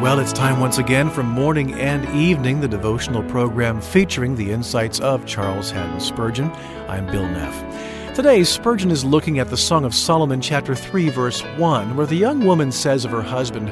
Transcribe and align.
Well, 0.00 0.18
it's 0.18 0.32
time 0.32 0.60
once 0.60 0.78
again 0.78 1.10
for 1.10 1.22
Morning 1.22 1.74
and 1.74 2.08
Evening, 2.16 2.62
the 2.62 2.68
devotional 2.68 3.22
program 3.24 3.82
featuring 3.82 4.34
the 4.34 4.50
insights 4.50 4.98
of 4.98 5.26
Charles 5.26 5.70
Haddon 5.70 6.00
Spurgeon. 6.00 6.50
I'm 6.88 7.04
Bill 7.04 7.28
Neff. 7.28 8.14
Today, 8.14 8.42
Spurgeon 8.42 8.90
is 8.90 9.04
looking 9.04 9.38
at 9.40 9.50
the 9.50 9.58
Song 9.58 9.84
of 9.84 9.94
Solomon, 9.94 10.40
chapter 10.40 10.74
3, 10.74 11.10
verse 11.10 11.42
1, 11.42 11.98
where 11.98 12.06
the 12.06 12.16
young 12.16 12.46
woman 12.46 12.72
says 12.72 13.04
of 13.04 13.10
her 13.10 13.20
husband, 13.20 13.68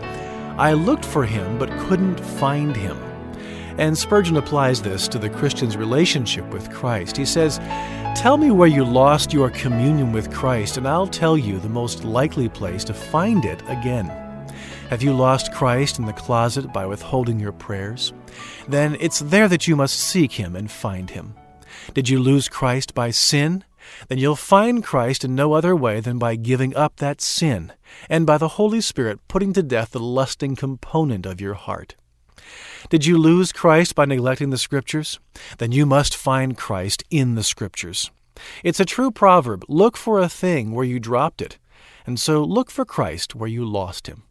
I 0.60 0.74
looked 0.74 1.06
for 1.06 1.24
him 1.24 1.56
but 1.56 1.70
couldn't 1.78 2.20
find 2.20 2.76
him. 2.76 2.98
And 3.78 3.96
Spurgeon 3.96 4.36
applies 4.36 4.82
this 4.82 5.08
to 5.08 5.18
the 5.18 5.30
Christian's 5.30 5.78
relationship 5.78 6.44
with 6.52 6.70
Christ. 6.70 7.16
He 7.16 7.24
says, 7.24 7.56
Tell 8.20 8.36
me 8.36 8.50
where 8.50 8.68
you 8.68 8.84
lost 8.84 9.32
your 9.32 9.48
communion 9.48 10.12
with 10.12 10.30
Christ, 10.30 10.76
and 10.76 10.86
I'll 10.86 11.06
tell 11.06 11.38
you 11.38 11.58
the 11.58 11.70
most 11.70 12.04
likely 12.04 12.50
place 12.50 12.84
to 12.84 12.92
find 12.92 13.46
it 13.46 13.62
again. 13.66 14.27
Have 14.90 15.02
you 15.02 15.12
lost 15.12 15.52
Christ 15.52 15.98
in 15.98 16.06
the 16.06 16.12
closet 16.12 16.72
by 16.72 16.86
withholding 16.86 17.38
your 17.38 17.52
prayers? 17.52 18.12
Then 18.68 18.96
it's 19.00 19.20
there 19.20 19.48
that 19.48 19.68
you 19.68 19.76
must 19.76 19.98
seek 19.98 20.32
Him 20.32 20.56
and 20.56 20.70
find 20.70 21.10
Him. 21.10 21.34
Did 21.94 22.08
you 22.08 22.18
lose 22.18 22.48
Christ 22.48 22.94
by 22.94 23.10
sin? 23.10 23.64
Then 24.08 24.18
you'll 24.18 24.36
find 24.36 24.84
Christ 24.84 25.24
in 25.24 25.34
no 25.34 25.54
other 25.54 25.74
way 25.74 26.00
than 26.00 26.18
by 26.18 26.36
giving 26.36 26.76
up 26.76 26.96
that 26.96 27.20
sin, 27.20 27.72
and 28.08 28.26
by 28.26 28.38
the 28.38 28.48
Holy 28.48 28.80
Spirit 28.80 29.20
putting 29.28 29.52
to 29.54 29.62
death 29.62 29.90
the 29.92 30.00
lusting 30.00 30.56
component 30.56 31.26
of 31.26 31.40
your 31.40 31.54
heart. 31.54 31.94
Did 32.90 33.06
you 33.06 33.18
lose 33.18 33.52
Christ 33.52 33.94
by 33.94 34.04
neglecting 34.04 34.50
the 34.50 34.58
Scriptures? 34.58 35.18
Then 35.58 35.72
you 35.72 35.86
must 35.86 36.16
find 36.16 36.56
Christ 36.56 37.02
in 37.10 37.34
the 37.34 37.42
Scriptures. 37.42 38.10
It's 38.62 38.80
a 38.80 38.84
true 38.84 39.10
proverb 39.10 39.64
look 39.68 39.96
for 39.96 40.20
a 40.20 40.28
thing 40.28 40.72
where 40.72 40.84
you 40.84 41.00
dropped 41.00 41.42
it, 41.42 41.58
and 42.06 42.18
so 42.18 42.42
look 42.42 42.70
for 42.70 42.84
Christ 42.84 43.34
where 43.34 43.48
you 43.48 43.64
lost 43.64 44.06
him. 44.06 44.22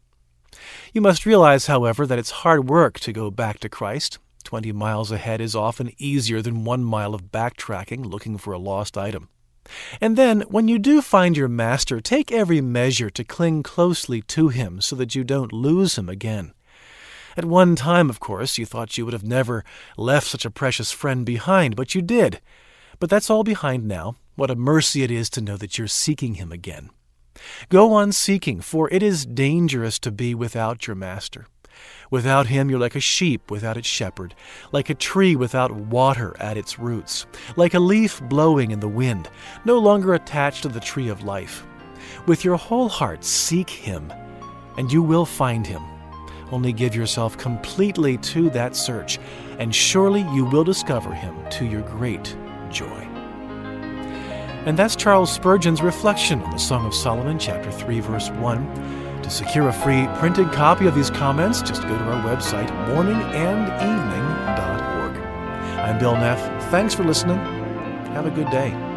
You 0.92 1.00
must 1.00 1.26
realize, 1.26 1.66
however, 1.66 2.06
that 2.06 2.18
it's 2.18 2.42
hard 2.42 2.68
work 2.68 2.98
to 3.00 3.12
go 3.12 3.30
back 3.30 3.58
to 3.60 3.68
Christ. 3.68 4.18
Twenty 4.44 4.72
miles 4.72 5.12
ahead 5.12 5.40
is 5.40 5.54
often 5.54 5.92
easier 5.98 6.40
than 6.40 6.64
one 6.64 6.82
mile 6.82 7.14
of 7.14 7.30
backtracking 7.30 8.06
looking 8.06 8.38
for 8.38 8.52
a 8.52 8.58
lost 8.58 8.96
item. 8.96 9.28
And 10.00 10.16
then, 10.16 10.40
when 10.42 10.68
you 10.68 10.78
do 10.78 11.02
find 11.02 11.36
your 11.36 11.48
Master, 11.48 12.00
take 12.00 12.32
every 12.32 12.60
measure 12.60 13.10
to 13.10 13.24
cling 13.24 13.62
closely 13.62 14.22
to 14.22 14.48
him 14.48 14.80
so 14.80 14.96
that 14.96 15.14
you 15.14 15.24
don't 15.24 15.52
lose 15.52 15.98
him 15.98 16.08
again. 16.08 16.54
At 17.36 17.44
one 17.44 17.76
time, 17.76 18.10
of 18.10 18.18
course, 18.18 18.58
you 18.58 18.66
thought 18.66 18.98
you 18.98 19.04
would 19.04 19.12
have 19.12 19.22
never 19.22 19.64
left 19.96 20.26
such 20.26 20.44
a 20.44 20.50
precious 20.50 20.90
friend 20.90 21.24
behind, 21.24 21.76
but 21.76 21.94
you 21.94 22.02
did. 22.02 22.40
But 22.98 23.10
that's 23.10 23.30
all 23.30 23.44
behind 23.44 23.86
now. 23.86 24.16
What 24.34 24.50
a 24.50 24.56
mercy 24.56 25.02
it 25.02 25.10
is 25.10 25.30
to 25.30 25.40
know 25.40 25.56
that 25.56 25.78
you're 25.78 25.86
seeking 25.86 26.34
him 26.34 26.50
again. 26.50 26.90
Go 27.68 27.92
on 27.92 28.12
seeking, 28.12 28.60
for 28.60 28.88
it 28.92 29.02
is 29.02 29.26
dangerous 29.26 29.98
to 30.00 30.10
be 30.10 30.34
without 30.34 30.86
your 30.86 30.96
master. 30.96 31.46
Without 32.10 32.46
him, 32.46 32.70
you're 32.70 32.78
like 32.78 32.96
a 32.96 33.00
sheep 33.00 33.50
without 33.50 33.76
its 33.76 33.86
shepherd, 33.86 34.34
like 34.72 34.90
a 34.90 34.94
tree 34.94 35.36
without 35.36 35.70
water 35.70 36.34
at 36.40 36.56
its 36.56 36.78
roots, 36.78 37.26
like 37.56 37.74
a 37.74 37.78
leaf 37.78 38.20
blowing 38.22 38.70
in 38.70 38.80
the 38.80 38.88
wind, 38.88 39.28
no 39.64 39.78
longer 39.78 40.14
attached 40.14 40.62
to 40.62 40.68
the 40.68 40.80
tree 40.80 41.08
of 41.08 41.24
life. 41.24 41.66
With 42.26 42.44
your 42.44 42.56
whole 42.56 42.88
heart, 42.88 43.24
seek 43.24 43.68
him, 43.68 44.12
and 44.76 44.90
you 44.92 45.02
will 45.02 45.26
find 45.26 45.66
him. 45.66 45.82
Only 46.50 46.72
give 46.72 46.94
yourself 46.94 47.36
completely 47.36 48.16
to 48.18 48.48
that 48.50 48.74
search, 48.74 49.18
and 49.58 49.74
surely 49.74 50.22
you 50.34 50.46
will 50.46 50.64
discover 50.64 51.12
him 51.12 51.36
to 51.50 51.66
your 51.66 51.82
great 51.82 52.34
joy. 52.70 53.17
And 54.68 54.78
that's 54.78 54.94
Charles 54.94 55.32
Spurgeon's 55.32 55.80
reflection 55.80 56.42
on 56.42 56.50
the 56.50 56.58
Song 56.58 56.84
of 56.84 56.94
Solomon, 56.94 57.38
chapter 57.38 57.72
3, 57.72 58.00
verse 58.00 58.28
1. 58.28 59.22
To 59.22 59.30
secure 59.30 59.66
a 59.66 59.72
free 59.72 60.06
printed 60.18 60.52
copy 60.52 60.86
of 60.86 60.94
these 60.94 61.08
comments, 61.08 61.62
just 61.62 61.80
go 61.84 61.88
to 61.88 62.04
our 62.04 62.22
website, 62.22 62.68
morningandevening.org. 62.86 65.16
I'm 65.78 65.98
Bill 65.98 66.16
Neff. 66.16 66.38
Thanks 66.70 66.92
for 66.92 67.02
listening. 67.02 67.38
Have 68.12 68.26
a 68.26 68.30
good 68.30 68.50
day. 68.50 68.87